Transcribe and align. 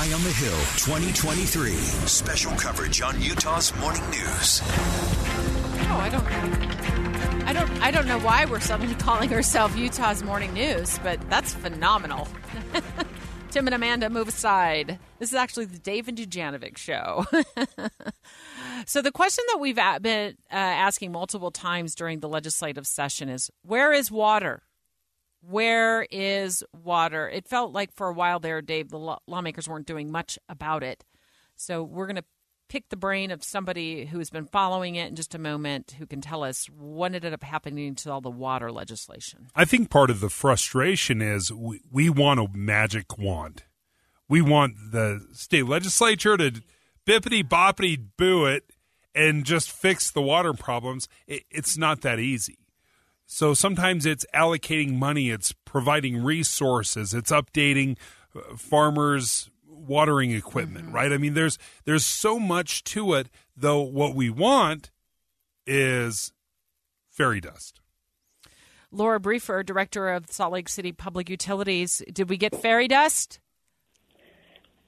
Eye 0.00 0.14
on 0.14 0.22
the 0.22 0.32
Hill 0.32 0.56
2023. 0.78 1.72
Special 1.72 2.52
coverage 2.52 3.02
on 3.02 3.20
Utah's 3.20 3.76
morning 3.76 4.00
news. 4.08 4.62
Oh, 4.64 5.98
I 6.00 6.08
don't. 6.08 6.26
I 7.46 7.52
don't. 7.52 7.70
I 7.82 7.90
don't 7.90 8.06
know 8.06 8.18
why 8.18 8.46
we're 8.46 8.60
suddenly 8.60 8.94
calling 8.98 9.30
ourselves 9.34 9.76
Utah's 9.76 10.22
morning 10.22 10.54
news, 10.54 10.98
but 11.00 11.20
that's 11.28 11.52
phenomenal. 11.52 12.28
Tim 13.50 13.66
and 13.66 13.74
Amanda, 13.74 14.08
move 14.08 14.28
aside. 14.28 14.98
This 15.18 15.32
is 15.32 15.34
actually 15.34 15.66
the 15.66 15.78
Dave 15.78 16.08
and 16.08 16.16
Dujanovic 16.16 16.78
show. 16.78 17.26
so 18.86 19.02
the 19.02 19.12
question 19.12 19.44
that 19.48 19.60
we've 19.60 19.76
been 20.00 20.34
uh, 20.50 20.54
asking 20.54 21.12
multiple 21.12 21.50
times 21.50 21.94
during 21.94 22.20
the 22.20 22.28
legislative 22.28 22.86
session 22.86 23.28
is, 23.28 23.50
where 23.64 23.92
is 23.92 24.10
water? 24.10 24.62
Where 25.40 26.06
is 26.10 26.62
water? 26.72 27.28
It 27.28 27.48
felt 27.48 27.72
like 27.72 27.92
for 27.92 28.08
a 28.08 28.12
while 28.12 28.40
there, 28.40 28.60
Dave, 28.60 28.90
the 28.90 29.16
lawmakers 29.26 29.68
weren't 29.68 29.86
doing 29.86 30.10
much 30.10 30.38
about 30.48 30.82
it. 30.82 31.04
So 31.56 31.82
we're 31.82 32.06
going 32.06 32.16
to 32.16 32.24
pick 32.70 32.88
the 32.88 32.96
brain 32.96 33.30
of 33.30 33.42
somebody 33.42 34.06
who's 34.06 34.30
been 34.30 34.46
following 34.46 34.94
it 34.94 35.08
in 35.08 35.16
just 35.16 35.34
a 35.34 35.38
moment 35.38 35.96
who 35.98 36.06
can 36.06 36.20
tell 36.20 36.44
us 36.44 36.66
what 36.66 37.14
ended 37.14 37.32
up 37.32 37.42
happening 37.42 37.94
to 37.96 38.10
all 38.10 38.20
the 38.20 38.30
water 38.30 38.70
legislation. 38.70 39.48
I 39.54 39.64
think 39.64 39.90
part 39.90 40.08
of 40.08 40.20
the 40.20 40.30
frustration 40.30 41.20
is 41.20 41.52
we, 41.52 41.80
we 41.90 42.08
want 42.08 42.38
a 42.38 42.46
magic 42.54 43.18
wand. 43.18 43.64
We 44.28 44.40
want 44.40 44.74
the 44.92 45.26
state 45.32 45.66
legislature 45.66 46.36
to 46.36 46.62
bippity 47.04 47.42
boppity 47.42 48.00
boo 48.16 48.46
it 48.46 48.70
and 49.14 49.44
just 49.44 49.72
fix 49.72 50.12
the 50.12 50.22
water 50.22 50.52
problems. 50.52 51.08
It, 51.26 51.42
it's 51.50 51.76
not 51.76 52.02
that 52.02 52.20
easy. 52.20 52.59
So 53.32 53.54
sometimes 53.54 54.06
it's 54.06 54.26
allocating 54.34 54.94
money, 54.94 55.30
it's 55.30 55.52
providing 55.64 56.24
resources, 56.24 57.14
it's 57.14 57.30
updating 57.30 57.96
uh, 58.34 58.56
farmers' 58.56 59.48
watering 59.68 60.32
equipment, 60.32 60.86
mm-hmm. 60.86 60.94
right? 60.96 61.12
I 61.12 61.16
mean, 61.16 61.34
there's 61.34 61.56
there's 61.84 62.04
so 62.04 62.40
much 62.40 62.82
to 62.84 63.14
it. 63.14 63.28
Though 63.56 63.82
what 63.82 64.16
we 64.16 64.30
want 64.30 64.90
is 65.64 66.32
fairy 67.08 67.40
dust. 67.40 67.80
Laura 68.90 69.20
Briefer, 69.20 69.62
director 69.62 70.08
of 70.08 70.28
Salt 70.32 70.52
Lake 70.52 70.68
City 70.68 70.90
Public 70.90 71.30
Utilities, 71.30 72.02
did 72.12 72.28
we 72.28 72.36
get 72.36 72.60
fairy 72.60 72.88
dust? 72.88 73.38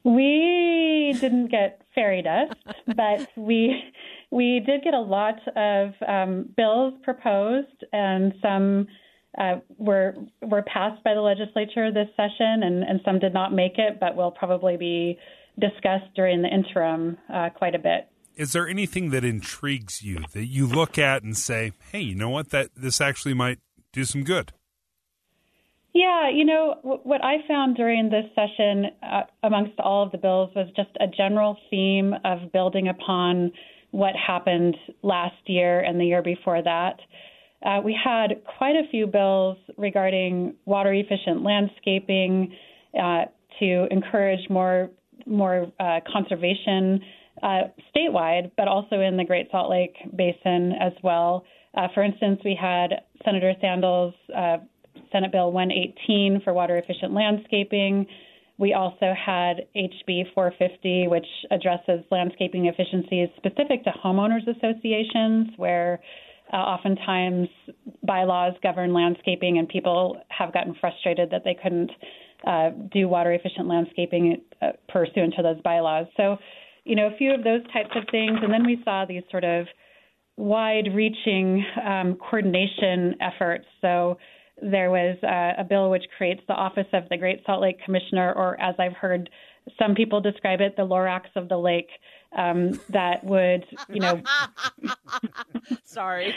We 0.02 1.16
didn't 1.20 1.46
get 1.46 1.80
fairy 1.94 2.22
dust, 2.22 2.54
but 2.96 3.28
we 3.36 3.84
we 4.32 4.60
did 4.64 4.82
get 4.82 4.94
a 4.94 5.00
lot 5.00 5.38
of 5.56 5.92
um, 6.08 6.48
bills 6.56 6.94
proposed, 7.02 7.84
and 7.92 8.32
some 8.40 8.88
uh, 9.38 9.56
were 9.76 10.14
were 10.40 10.62
passed 10.62 11.04
by 11.04 11.12
the 11.14 11.20
legislature 11.20 11.92
this 11.92 12.08
session, 12.16 12.62
and, 12.62 12.82
and 12.82 13.00
some 13.04 13.18
did 13.18 13.34
not 13.34 13.52
make 13.52 13.74
it, 13.76 14.00
but 14.00 14.16
will 14.16 14.30
probably 14.30 14.78
be 14.78 15.18
discussed 15.60 16.12
during 16.16 16.40
the 16.40 16.48
interim 16.48 17.18
uh, 17.32 17.50
quite 17.50 17.74
a 17.74 17.78
bit. 17.78 18.08
Is 18.34 18.52
there 18.52 18.66
anything 18.66 19.10
that 19.10 19.22
intrigues 19.22 20.02
you 20.02 20.24
that 20.32 20.46
you 20.46 20.66
look 20.66 20.98
at 20.98 21.22
and 21.22 21.36
say, 21.36 21.72
"Hey, 21.92 22.00
you 22.00 22.14
know 22.14 22.30
what? 22.30 22.48
That 22.50 22.70
this 22.74 23.02
actually 23.02 23.34
might 23.34 23.58
do 23.92 24.04
some 24.04 24.24
good." 24.24 24.52
Yeah, 25.94 26.30
you 26.30 26.46
know, 26.46 27.00
what 27.02 27.22
I 27.22 27.46
found 27.46 27.76
during 27.76 28.08
this 28.08 28.24
session 28.34 28.86
uh, 29.02 29.24
amongst 29.42 29.78
all 29.78 30.02
of 30.04 30.10
the 30.10 30.16
bills 30.16 30.50
was 30.56 30.68
just 30.74 30.88
a 31.00 31.06
general 31.06 31.58
theme 31.68 32.14
of 32.24 32.50
building 32.50 32.88
upon 32.88 33.52
what 33.92 34.14
happened 34.16 34.76
last 35.02 35.36
year 35.46 35.80
and 35.80 36.00
the 36.00 36.04
year 36.04 36.22
before 36.22 36.62
that. 36.62 36.96
Uh, 37.64 37.80
we 37.84 37.96
had 38.02 38.42
quite 38.58 38.74
a 38.74 38.88
few 38.90 39.06
bills 39.06 39.56
regarding 39.78 40.54
water 40.64 40.92
efficient 40.92 41.42
landscaping 41.42 42.52
uh, 43.00 43.26
to 43.60 43.86
encourage 43.90 44.50
more 44.50 44.90
more 45.24 45.70
uh, 45.78 46.00
conservation 46.12 47.00
uh, 47.42 47.62
statewide, 47.94 48.50
but 48.56 48.66
also 48.66 49.00
in 49.00 49.16
the 49.16 49.24
Great 49.24 49.48
Salt 49.52 49.70
Lake 49.70 49.94
Basin 50.16 50.72
as 50.80 50.92
well. 51.04 51.44
Uh, 51.74 51.86
for 51.94 52.02
instance, 52.02 52.40
we 52.44 52.58
had 52.60 53.02
Senator 53.24 53.52
Sandall's 53.60 54.14
uh, 54.36 54.56
Senate 55.12 55.30
Bill 55.30 55.52
118 55.52 56.40
for 56.42 56.52
water 56.52 56.76
efficient 56.76 57.12
landscaping. 57.12 58.06
We 58.62 58.74
also 58.74 59.12
had 59.12 59.66
HB 59.74 60.34
450, 60.34 61.08
which 61.08 61.26
addresses 61.50 62.04
landscaping 62.12 62.66
efficiencies 62.66 63.28
specific 63.36 63.82
to 63.82 63.90
homeowners 63.90 64.46
associations, 64.46 65.48
where 65.56 65.98
uh, 66.52 66.58
oftentimes 66.58 67.48
bylaws 68.04 68.52
govern 68.62 68.94
landscaping, 68.94 69.58
and 69.58 69.68
people 69.68 70.16
have 70.28 70.52
gotten 70.54 70.76
frustrated 70.80 71.28
that 71.32 71.42
they 71.44 71.56
couldn't 71.60 71.90
uh, 72.46 72.70
do 72.92 73.08
water 73.08 73.32
efficient 73.32 73.66
landscaping 73.66 74.40
uh, 74.60 74.68
pursuant 74.88 75.34
to 75.36 75.42
those 75.42 75.60
bylaws. 75.62 76.06
So, 76.16 76.36
you 76.84 76.94
know, 76.94 77.08
a 77.12 77.16
few 77.16 77.34
of 77.34 77.42
those 77.42 77.62
types 77.72 77.90
of 77.96 78.04
things. 78.12 78.38
And 78.44 78.52
then 78.52 78.64
we 78.64 78.80
saw 78.84 79.04
these 79.04 79.24
sort 79.32 79.42
of 79.42 79.66
wide 80.36 80.94
reaching 80.94 81.64
um, 81.84 82.14
coordination 82.14 83.16
efforts. 83.20 83.64
So, 83.80 84.18
there 84.62 84.90
was 84.90 85.16
uh, 85.22 85.60
a 85.60 85.64
bill 85.64 85.90
which 85.90 86.04
creates 86.16 86.40
the 86.46 86.54
Office 86.54 86.86
of 86.92 87.08
the 87.08 87.16
Great 87.16 87.42
Salt 87.44 87.62
Lake 87.62 87.82
Commissioner, 87.84 88.32
or 88.32 88.60
as 88.60 88.74
I've 88.78 88.94
heard 88.94 89.28
some 89.78 89.94
people 89.94 90.20
describe 90.20 90.60
it, 90.60 90.76
the 90.76 90.82
Lorax 90.82 91.26
of 91.36 91.48
the 91.48 91.56
lake. 91.56 91.88
Um, 92.36 92.80
that 92.88 93.22
would, 93.24 93.66
you 93.90 94.00
know. 94.00 94.22
Sorry. 95.84 96.34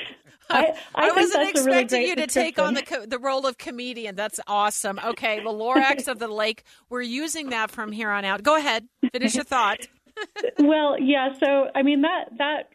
I, 0.50 0.74
I, 0.94 1.10
I 1.10 1.12
wasn't 1.12 1.50
expecting 1.50 2.00
really 2.00 2.10
you 2.10 2.16
to 2.18 2.28
take 2.28 2.60
on 2.60 2.74
the 2.74 2.82
co- 2.82 3.06
the 3.06 3.18
role 3.18 3.46
of 3.48 3.58
comedian. 3.58 4.16
That's 4.16 4.40
awesome. 4.46 5.00
Okay, 5.04 5.40
the 5.40 5.50
Lorax 5.50 6.08
of 6.08 6.20
the 6.20 6.28
lake. 6.28 6.64
We're 6.90 7.02
using 7.02 7.50
that 7.50 7.72
from 7.72 7.92
here 7.92 8.10
on 8.10 8.26
out. 8.26 8.44
Go 8.44 8.58
ahead. 8.58 8.88
Finish 9.14 9.36
your 9.36 9.46
thought. 9.46 9.88
well, 10.60 11.00
yeah. 11.00 11.30
So, 11.40 11.68
I 11.74 11.82
mean 11.82 12.02
that 12.02 12.26
that 12.38 12.70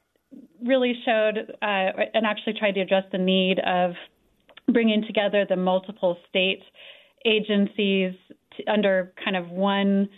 really 0.64 0.94
showed 1.04 1.54
uh, 1.62 2.06
and 2.14 2.26
actually 2.26 2.54
tried 2.58 2.72
to 2.72 2.80
address 2.80 3.04
the 3.12 3.18
need 3.18 3.58
of 3.60 3.92
bringing 4.72 5.04
together 5.06 5.46
the 5.48 5.56
multiple 5.56 6.16
state 6.28 6.62
agencies 7.24 8.14
to, 8.56 8.72
under 8.72 9.12
kind 9.22 9.36
of 9.36 9.48
one 9.50 10.08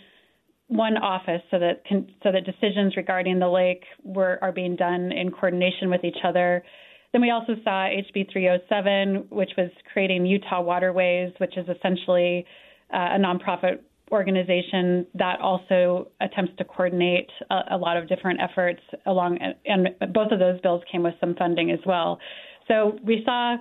one 0.67 0.97
office 0.97 1.41
so 1.51 1.59
that 1.59 1.85
can, 1.85 2.07
so 2.23 2.31
that 2.31 2.45
decisions 2.45 2.95
regarding 2.97 3.37
the 3.37 3.47
lake 3.47 3.83
were 4.03 4.39
are 4.41 4.51
being 4.51 4.75
done 4.75 5.11
in 5.11 5.29
coordination 5.31 5.89
with 5.89 6.03
each 6.03 6.17
other. 6.23 6.63
Then 7.11 7.21
we 7.21 7.29
also 7.29 7.53
saw 7.63 7.87
HB 7.87 8.31
307, 8.31 9.27
which 9.29 9.51
was 9.55 9.69
creating 9.91 10.25
Utah 10.25 10.61
Waterways, 10.61 11.31
which 11.37 11.57
is 11.57 11.67
essentially 11.69 12.45
uh, 12.91 13.09
a 13.15 13.19
nonprofit 13.19 13.81
organization 14.11 15.05
that 15.15 15.39
also 15.39 16.07
attempts 16.21 16.53
to 16.57 16.63
coordinate 16.63 17.29
a, 17.51 17.61
a, 17.71 17.77
lot 17.77 17.97
of 17.97 18.07
different 18.07 18.39
efforts 18.41 18.81
along, 19.05 19.37
and 19.65 19.89
both 20.13 20.31
of 20.31 20.39
those 20.39 20.59
bills 20.61 20.81
came 20.91 21.03
with 21.03 21.13
some 21.19 21.35
funding 21.35 21.71
as 21.71 21.79
well. 21.85 22.19
So 22.67 22.97
we 23.03 23.21
saw 23.25 23.57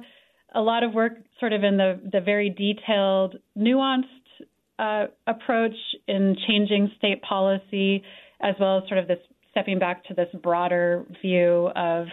a 0.54 0.60
lot 0.60 0.82
of 0.82 0.92
work 0.92 1.14
sort 1.40 1.52
of 1.52 1.64
in 1.64 1.76
the, 1.76 2.00
the 2.12 2.20
very 2.20 2.50
detailed, 2.50 3.36
nuanced 3.56 4.04
uh, 4.78 5.06
approach 5.26 5.74
in 6.08 6.36
changing 6.46 6.90
state 6.98 7.22
policy, 7.22 8.02
as 8.40 8.54
well 8.60 8.78
as 8.78 8.88
sort 8.88 8.98
of 8.98 9.08
this 9.08 9.18
stepping 9.50 9.78
back 9.78 10.04
to 10.04 10.14
this 10.14 10.28
broader 10.42 11.04
view 11.20 11.70
of 11.76 12.06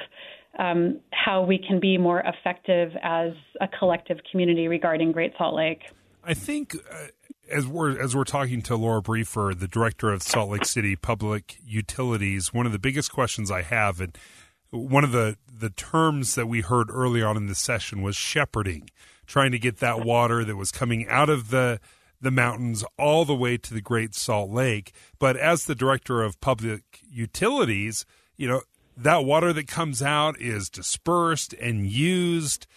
um, 0.57 0.99
how 1.11 1.43
we 1.43 1.57
can 1.57 1.79
be 1.79 1.97
more 1.97 2.21
effective 2.21 2.91
as 3.01 3.31
a 3.61 3.67
collective 3.79 4.17
community 4.31 4.67
regarding 4.67 5.11
Great 5.11 5.33
Salt 5.37 5.55
Lake. 5.55 5.83
I 6.23 6.33
think. 6.33 6.75
Uh, 6.75 7.07
as 7.51 7.65
we're 7.65 7.99
as 7.99 8.15
we're 8.15 8.25
talking 8.25 8.61
to 8.61 8.75
Laura 8.75 9.01
Briefer, 9.01 9.53
the 9.57 9.67
director 9.67 10.11
of 10.11 10.21
Salt 10.21 10.51
Lake 10.51 10.65
City 10.65 10.95
Public 10.95 11.57
Utilities, 11.65 12.53
one 12.53 12.67
of 12.67 12.71
the 12.71 12.77
biggest 12.77 13.11
questions 13.11 13.49
I 13.49 13.63
have, 13.63 13.99
and 13.99 14.15
one 14.71 15.03
of 15.03 15.11
the, 15.11 15.37
the 15.51 15.69
terms 15.69 16.35
that 16.35 16.47
we 16.47 16.61
heard 16.61 16.89
early 16.91 17.21
on 17.21 17.37
in 17.37 17.47
the 17.47 17.55
session 17.55 18.01
was 18.01 18.15
shepherding, 18.15 18.89
trying 19.25 19.51
to 19.51 19.59
get 19.59 19.77
that 19.77 20.05
water 20.05 20.43
that 20.43 20.55
was 20.55 20.71
coming 20.71 21.07
out 21.07 21.29
of 21.29 21.49
the 21.49 21.79
the 22.21 22.31
mountains 22.31 22.83
all 22.97 23.23
the 23.23 23.35
way 23.35 23.55
to 23.57 23.73
the 23.73 23.79
Great 23.79 24.13
Salt 24.13 24.49
Lake. 24.49 24.91
But 25.19 25.37
as 25.37 25.63
the 25.63 25.75
director 25.75 26.21
of 26.21 26.41
public 26.41 26.99
utilities, 27.09 28.05
you 28.35 28.45
know, 28.45 28.61
that 28.97 29.23
water 29.23 29.53
that 29.53 29.67
comes 29.67 30.01
out 30.01 30.39
is 30.39 30.69
dispersed 30.69 31.53
and 31.53 31.87
used. 31.87 32.67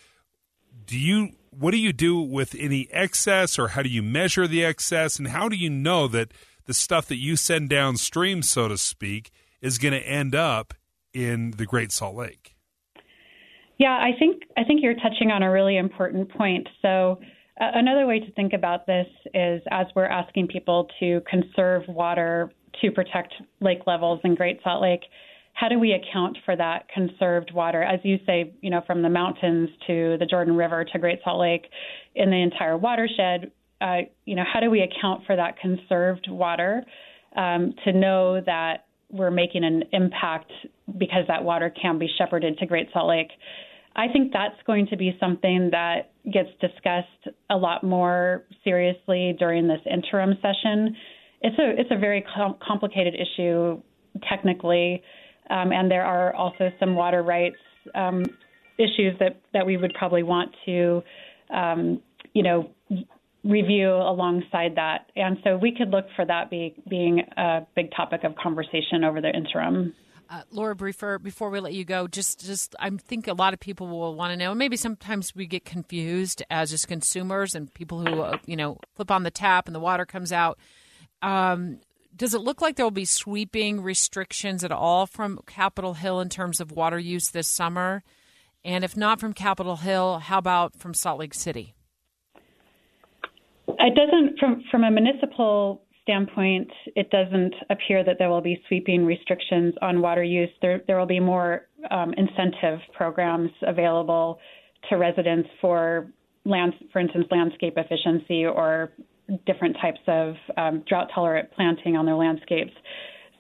Do 0.87 0.97
you 0.99 1.31
what 1.51 1.73
do 1.73 1.77
you 1.77 1.93
do 1.93 2.21
with 2.21 2.55
any 2.59 2.89
excess 2.93 3.59
or 3.59 3.69
how 3.69 3.83
do 3.83 3.89
you 3.89 4.03
measure 4.03 4.47
the 4.47 4.65
excess 4.65 5.19
and 5.19 5.29
how 5.29 5.49
do 5.49 5.57
you 5.57 5.69
know 5.69 6.09
that 6.09 6.33
the 6.65 6.75
stuff 6.75 7.07
that 7.07 7.17
you 7.17 7.37
send 7.37 7.69
downstream 7.69 8.43
so 8.43 8.69
to 8.69 8.79
speak 8.79 9.31
is 9.61 9.79
going 9.79 9.93
to 9.93 10.01
end 10.01 10.35
up 10.35 10.73
in 11.15 11.53
the 11.53 11.67
Great 11.67 11.93
Salt 11.93 12.17
Lake. 12.17 12.55
Yeah, 13.79 13.99
I 14.01 14.11
think 14.19 14.43
I 14.57 14.65
think 14.65 14.83
you're 14.83 14.95
touching 14.95 15.31
on 15.31 15.43
a 15.43 15.51
really 15.51 15.77
important 15.77 16.31
point. 16.31 16.69
So 16.83 17.19
uh, 17.61 17.71
another 17.75 18.07
way 18.07 18.21
to 18.21 18.31
think 18.33 18.53
about 18.53 18.87
this 18.87 19.07
is 19.35 19.63
as 19.71 19.87
we're 19.95 20.07
asking 20.07 20.49
people 20.49 20.89
to 21.01 21.21
conserve 21.29 21.83
water 21.89 22.53
to 22.81 22.91
protect 22.91 23.35
lake 23.61 23.81
levels 23.87 24.21
in 24.25 24.35
Great 24.35 24.61
Salt 24.63 24.83
Lake, 24.83 25.03
how 25.55 25.69
do 25.69 25.79
we 25.79 25.93
account 25.93 26.39
for 26.45 26.57
that 26.57 26.89
conserved 26.89 27.53
water? 27.53 27.83
As 27.83 28.01
you 28.05 28.19
say, 28.25 28.55
you 28.61 28.71
know, 28.71 28.83
from 28.87 29.03
the 29.03 29.11
mountains 29.11 29.69
to 29.87 30.17
the 30.19 30.27
Jordan 30.27 30.57
River 30.57 30.85
to 30.85 30.99
Great 30.99 31.19
Salt 31.25 31.41
Lake, 31.41 31.67
in 32.15 32.31
the 32.31 32.41
entire 32.41 32.79
watershed, 32.79 33.51
uh, 33.81 33.99
you 34.25 34.37
know, 34.37 34.45
how 34.51 34.61
do 34.61 34.71
we 34.71 34.81
account 34.81 35.27
for 35.27 35.37
that 35.37 35.59
conserved 35.59 36.29
water? 36.31 36.85
um, 37.37 37.75
to 37.85 37.93
know 37.93 38.41
that 38.41 38.87
we're 39.13 39.31
making 39.31 39.65
an 39.65 39.85
impact 39.93 40.51
because 40.99 41.25
that 41.29 41.45
water 41.45 41.71
can 41.71 41.99
be 41.99 42.09
shepherded 42.19 42.59
to 42.59 42.67
Great 42.67 42.89
Salt 42.93 43.09
Lake. 43.09 43.31
I 43.95 44.09
think 44.09 44.33
that's 44.33 44.57
going 44.67 44.87
to 44.89 44.97
be 44.97 45.17
something 45.21 45.69
that 45.71 46.13
gets 46.33 46.49
discussed 46.61 47.37
a 47.51 47.57
lot 47.57 47.85
more 47.85 48.45
seriously 48.65 49.37
during 49.39 49.69
this 49.69 49.81
interim 49.91 50.35
session. 50.41 50.97
It's 51.43 51.59
a 51.59 51.81
it's 51.81 51.91
a 51.91 51.99
very 51.99 52.25
com- 52.35 52.57
complicated 52.67 53.15
issue 53.15 53.83
technically, 54.29 55.03
um, 55.51 55.73
and 55.73 55.91
there 55.91 56.05
are 56.05 56.35
also 56.35 56.71
some 56.81 56.95
water 56.95 57.23
rights 57.23 57.57
um, 57.95 58.25
issues 58.79 59.19
that 59.19 59.41
that 59.53 59.67
we 59.67 59.77
would 59.77 59.93
probably 59.95 60.23
want 60.23 60.55
to, 60.65 61.03
um, 61.51 62.01
you 62.33 62.43
know, 62.43 62.71
review 63.45 63.91
alongside 63.91 64.77
that. 64.77 65.11
And 65.17 65.39
so 65.43 65.57
we 65.57 65.75
could 65.77 65.91
look 65.91 66.07
for 66.15 66.25
that 66.25 66.51
be, 66.51 66.75
being 66.89 67.21
a 67.37 67.67
big 67.75 67.91
topic 67.97 68.25
of 68.25 68.37
conversation 68.37 69.05
over 69.05 69.21
the 69.21 69.31
interim. 69.31 69.95
Uh, 70.31 70.43
Laura 70.51 70.75
Briefer, 70.75 71.19
before 71.19 71.51
we 71.51 71.61
let 71.61 71.75
you 71.75 71.85
go, 71.85 72.09
just 72.09 72.41
just 72.41 72.75
I 72.81 72.89
think 72.89 73.29
a 73.29 73.35
lot 73.35 73.53
of 73.53 73.61
people 73.61 73.89
will 73.89 74.15
want 74.15 74.33
to 74.33 74.37
know. 74.37 74.55
Maybe 74.55 74.79
sometimes 74.79 75.35
we 75.35 75.47
get 75.47 75.67
confused 75.67 76.43
as 76.49 76.71
just 76.71 76.89
consumers 76.89 77.55
and 77.55 77.73
people 77.75 78.01
who 78.01 78.23
uh, 78.23 78.39
you 78.47 78.57
know 78.57 78.79
flip 78.95 79.11
on 79.11 79.25
the 79.25 79.31
tap 79.31 79.67
and 79.67 79.75
the 79.75 79.81
water 79.81 80.07
comes 80.07 80.33
out. 80.33 80.59
Um, 81.21 81.81
does 82.17 82.33
it 82.33 82.41
look 82.41 82.63
like 82.63 82.77
there 82.77 82.87
will 82.87 82.91
be 82.91 83.05
sweeping 83.05 83.83
restrictions 83.83 84.65
at 84.65 84.73
all 84.73 85.07
from 85.07 85.39
Capitol 85.47 85.95
Hill 85.95 86.21
in 86.21 86.31
terms 86.31 86.61
of 86.61 86.73
water 86.73 86.99
use 86.99 87.31
this 87.31 87.49
summer? 87.49 88.03
And 88.65 88.85
if 88.85 88.97
not 88.97 89.21
from 89.21 89.35
Capitol 89.35 89.77
Hill, 89.77 90.21
how 90.21 90.39
about 90.39 90.79
from 90.79 90.95
Salt 90.95 91.19
Lake 91.19 91.35
City? 91.35 91.75
It 93.69 93.95
doesn't, 93.95 94.39
from 94.39 94.63
from 94.71 94.85
a 94.85 94.91
municipal 94.91 95.83
standpoint, 96.03 96.69
it 96.97 97.11
doesn't 97.11 97.55
appear 97.71 98.05
that 98.05 98.17
there 98.19 98.29
will 98.29 98.41
be 98.41 98.61
sweeping 98.67 99.07
restrictions 99.07 99.75
on 99.83 100.01
water 100.01 100.23
use. 100.23 100.51
There 100.61 100.83
there 100.87 100.99
will 100.99 101.07
be 101.07 101.21
more 101.21 101.69
um, 101.91 102.13
incentive 102.17 102.81
programs 102.97 103.51
available 103.63 104.39
to 104.91 104.97
residents 104.97 105.49
for 105.61 106.09
land, 106.45 106.75
for 106.93 106.99
instance, 106.99 107.27
landscape 107.31 107.75
efficiency 107.77 108.45
or 108.45 108.93
different 109.47 109.77
types 109.81 110.01
of 110.09 110.35
um, 110.57 110.83
drought 110.89 111.09
tolerant 111.15 111.51
planting 111.53 111.97
on 111.97 112.05
their 112.05 112.17
landscapes. 112.17 112.73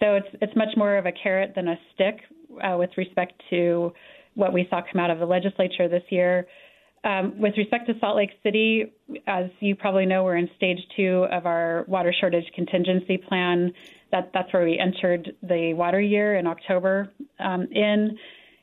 So 0.01 0.15
it's 0.15 0.29
it's 0.41 0.55
much 0.57 0.77
more 0.77 0.97
of 0.97 1.07
a 1.07 1.13
carrot 1.13 1.53
than 1.55 1.69
a 1.69 1.77
stick 1.95 2.21
uh, 2.63 2.77
with 2.77 2.91
respect 2.97 3.43
to 3.51 3.93
what 4.35 4.53
we 4.53 4.67
saw 4.71 4.81
come 4.81 5.01
out 5.01 5.11
of 5.11 5.19
the 5.19 5.27
legislature 5.27 5.89
this 5.89 6.05
year. 6.11 6.47
Um, 7.05 7.37
with 7.39 7.55
respect 7.57 7.89
to 7.89 7.95
Salt 7.99 8.17
Lake 8.17 8.31
City, 8.45 8.93
as 9.27 9.47
you 9.59 9.75
probably 9.75 10.07
know, 10.07 10.23
we're 10.23 10.37
in 10.37 10.49
stage 10.57 10.79
two 10.97 11.27
of 11.33 11.47
our 11.47 11.85
water 11.89 12.15
shortage 12.19 12.45
contingency 12.55 13.19
plan. 13.19 13.73
That, 14.13 14.31
that's 14.33 14.53
where 14.53 14.65
we 14.65 14.79
entered 14.79 15.35
the 15.43 15.75
water 15.75 16.01
year 16.01 16.37
in 16.37 16.47
October 16.47 17.11
um, 17.41 17.67
in, 17.73 18.17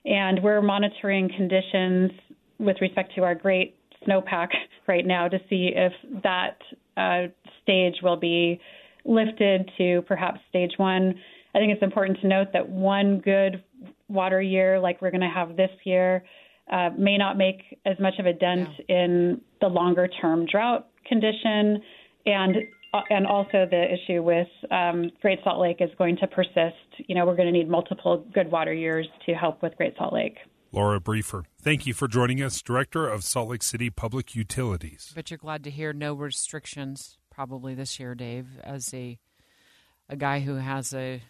and 0.06 0.42
we're 0.42 0.62
monitoring 0.62 1.30
conditions 1.36 2.12
with 2.60 2.78
respect 2.80 3.14
to 3.16 3.24
our 3.24 3.36
great 3.36 3.76
snowpack 4.08 4.50
right 4.88 5.06
now 5.06 5.28
to 5.28 5.38
see 5.50 5.72
if 5.76 5.92
that 6.24 6.58
uh, 6.96 7.28
stage 7.64 7.96
will 8.02 8.18
be 8.18 8.60
lifted 9.04 9.70
to 9.78 10.02
perhaps 10.04 10.40
stage 10.50 10.72
one. 10.78 11.16
I 11.54 11.58
think 11.58 11.74
it's 11.74 11.84
important 11.84 12.20
to 12.22 12.28
note 12.28 12.48
that 12.54 12.70
one 12.70 13.20
good 13.20 13.64
water 14.08 14.42
year, 14.42 14.80
like 14.80 15.02
we're 15.02 15.12
going 15.12 15.22
to 15.22 15.28
have 15.28 15.58
this 15.58 15.72
year, 15.84 16.24
uh, 16.70 16.90
may 16.98 17.18
not 17.18 17.38
make 17.38 17.80
as 17.86 18.00
much 18.00 18.16
of 18.20 18.26
a 18.26 18.34
dent 18.34 18.70
yeah. 18.88 19.04
in 19.04 19.42
the 19.62 19.68
longer 19.68 20.08
term 20.22 20.46
drought 20.46 20.88
condition 21.08 21.82
and 22.26 22.56
uh, 22.94 23.02
and 23.10 23.28
also 23.28 23.68
the 23.70 23.86
issue 23.94 24.24
with 24.24 24.48
um, 24.72 25.12
Great 25.22 25.40
Salt 25.44 25.60
Lake 25.60 25.78
is 25.80 25.90
going 25.98 26.18
to 26.18 26.28
persist. 26.28 26.76
You 27.08 27.16
know, 27.16 27.26
we're 27.26 27.36
going 27.36 27.52
to 27.52 27.58
need 27.58 27.70
multiple 27.70 28.26
good 28.34 28.52
water 28.52 28.74
years 28.74 29.08
to 29.28 29.34
help 29.34 29.62
with 29.62 29.76
Great 29.78 29.94
Salt 29.98 30.14
Lake. 30.14 30.38
Laura 30.72 31.00
Briefer, 31.00 31.46
thank 31.62 31.88
you 31.88 31.94
for 31.94 32.08
joining 32.08 32.42
us, 32.42 32.62
Director 32.62 33.08
of 33.08 33.24
Salt 33.24 33.50
Lake 33.50 33.64
City 33.64 33.90
Public 33.90 34.36
Utilities. 34.36 35.12
But 35.16 35.32
you're 35.32 35.38
glad 35.40 35.64
to 35.64 35.72
hear 35.72 35.94
no 35.94 36.14
restrictions 36.14 37.18
probably 37.32 37.74
this 37.74 38.00
year, 38.00 38.16
Dave, 38.16 38.60
as 38.64 38.94
a 38.94 39.18
a 40.10 40.16
guy 40.16 40.40
who 40.40 40.56
has 40.56 40.94
a 40.94 41.22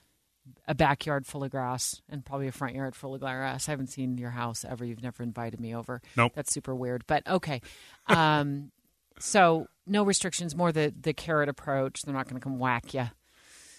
a 0.68 0.76
backyard 0.76 1.26
full 1.26 1.44
of 1.44 1.52
grass 1.52 2.02
and 2.10 2.26
probably 2.26 2.48
a 2.48 2.52
front 2.52 2.76
yard 2.76 2.96
full 2.96 3.16
of 3.16 3.22
grass. 3.22 3.68
I 3.68 3.72
haven't 3.72 3.88
seen 3.88 4.18
your 4.18 4.32
house 4.32 4.66
ever. 4.66 4.86
You've 4.86 5.04
never 5.04 5.24
invited 5.24 5.60
me 5.60 5.76
over. 5.76 6.02
Nope. 6.16 6.34
That's 6.36 6.54
super 6.54 6.76
weird. 6.76 7.06
But 7.08 7.28
okay. 7.28 7.62
Um, 8.08 8.72
so 9.20 9.68
no 9.86 10.04
restrictions, 10.04 10.56
more 10.56 10.72
the 10.72 10.94
the 11.00 11.14
carrot 11.14 11.50
approach. 11.50 12.04
They're 12.04 12.14
not 12.14 12.28
going 12.28 12.40
to 12.40 12.44
come 12.44 12.60
whack 12.60 12.94
you. 12.94 13.10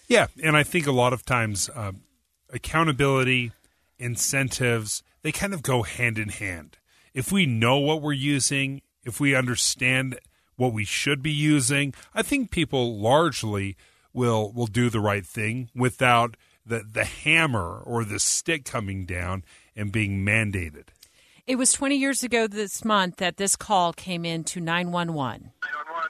Yeah, 0.07 0.27
and 0.43 0.57
I 0.57 0.63
think 0.63 0.87
a 0.87 0.91
lot 0.91 1.13
of 1.13 1.25
times 1.25 1.69
uh, 1.73 1.93
accountability, 2.51 3.53
incentives, 3.97 5.03
they 5.21 5.31
kind 5.31 5.53
of 5.53 5.63
go 5.63 5.83
hand 5.83 6.19
in 6.19 6.29
hand. 6.29 6.77
If 7.13 7.31
we 7.31 7.45
know 7.45 7.77
what 7.77 8.01
we're 8.01 8.13
using, 8.13 8.81
if 9.05 9.19
we 9.19 9.35
understand 9.35 10.19
what 10.55 10.73
we 10.73 10.83
should 10.83 11.23
be 11.23 11.31
using, 11.31 11.93
I 12.13 12.23
think 12.23 12.51
people 12.51 12.99
largely 12.99 13.77
will 14.13 14.51
will 14.51 14.67
do 14.67 14.89
the 14.89 14.99
right 14.99 15.25
thing 15.25 15.69
without 15.73 16.35
the 16.65 16.83
the 16.89 17.05
hammer 17.05 17.81
or 17.85 18.03
the 18.03 18.19
stick 18.19 18.65
coming 18.65 19.05
down 19.05 19.43
and 19.75 19.91
being 19.91 20.25
mandated. 20.25 20.85
It 21.47 21.55
was 21.55 21.73
20 21.73 21.95
years 21.95 22.23
ago 22.23 22.47
this 22.47 22.85
month 22.85 23.17
that 23.17 23.37
this 23.37 23.55
call 23.55 23.93
came 23.93 24.25
in 24.25 24.43
to 24.45 24.59
911. 24.61 25.51
911. 25.63 26.09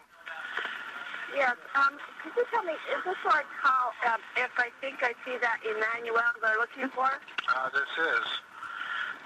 Yes. 1.35 1.55
Um, 1.75 1.97
could 2.21 2.33
you 2.35 2.45
tell 2.51 2.63
me, 2.63 2.73
is 2.73 3.03
this 3.05 3.15
like 3.25 3.45
how, 3.61 4.13
um, 4.13 4.19
if 4.35 4.51
I 4.57 4.69
think 4.81 4.97
I 5.01 5.13
see 5.25 5.37
that 5.41 5.59
Emmanuel 5.63 6.21
they're 6.41 6.57
looking 6.57 6.89
for? 6.93 7.05
Uh, 7.05 7.69
this 7.69 7.81
is. 7.81 8.27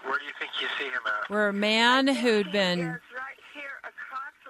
Where 0.03 0.19
do 0.19 0.25
you 0.25 0.31
think 0.39 0.51
you 0.61 0.67
see 0.77 0.85
him 0.85 1.01
at? 1.05 1.29
Where 1.29 1.49
a 1.49 1.53
man 1.53 2.07
who'd 2.07 2.51
been 2.51 2.99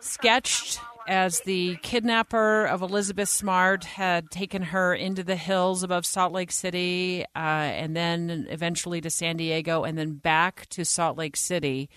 sketched 0.01 0.79
as 1.07 1.41
the 1.41 1.77
kidnapper 1.77 2.65
of 2.65 2.81
Elizabeth 2.81 3.29
Smart 3.29 3.83
had 3.83 4.31
taken 4.31 4.61
her 4.61 4.93
into 4.93 5.23
the 5.23 5.35
hills 5.35 5.83
above 5.83 6.05
Salt 6.05 6.33
Lake 6.33 6.51
City 6.51 7.23
uh, 7.35 7.39
and 7.39 7.95
then 7.95 8.47
eventually 8.49 9.01
to 9.01 9.09
San 9.09 9.37
Diego 9.37 9.83
and 9.83 9.97
then 9.97 10.13
back 10.13 10.67
to 10.69 10.83
Salt 10.83 11.17
Lake 11.17 11.35
City 11.37 11.89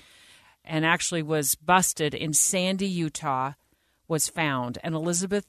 and 0.64 0.84
actually 0.84 1.22
was 1.22 1.54
busted 1.54 2.14
in 2.14 2.32
Sandy, 2.34 2.86
Utah, 2.86 3.52
was 4.06 4.28
found. 4.28 4.78
And 4.84 4.94
Elizabeth 4.94 5.46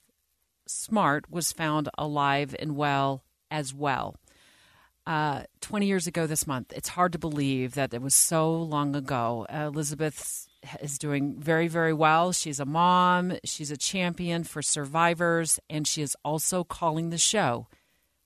Smart 0.66 1.30
was 1.30 1.52
found 1.52 1.90
alive 1.98 2.56
and 2.60 2.76
well 2.76 3.24
as 3.52 3.74
well. 3.74 4.16
Uh, 5.06 5.44
20 5.62 5.88
years 5.88 6.08
ago 6.08 6.28
this 6.28 6.46
month. 6.46 6.72
It's 6.76 6.90
hard 6.90 7.14
to 7.14 7.20
believe 7.20 7.74
that 7.74 7.94
it 7.94 8.02
was 8.02 8.14
so 8.14 8.54
long 8.54 8.96
ago. 8.96 9.48
Uh, 9.50 9.72
is 10.82 10.98
doing 10.98 11.40
very, 11.40 11.68
very 11.68 11.94
well. 11.94 12.32
She's 12.32 12.60
a 12.60 12.66
mom, 12.66 13.34
she's 13.44 13.72
a 13.72 13.78
champion 13.78 14.44
for 14.44 14.62
survivors, 14.62 15.60
and 15.70 15.88
she 15.88 16.02
is 16.02 16.16
also 16.24 16.64
calling 16.64 17.10
the 17.10 17.18
show 17.18 17.68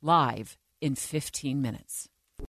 live 0.01 0.57
in 0.81 0.95
15 0.95 1.61
minutes. 1.61 2.09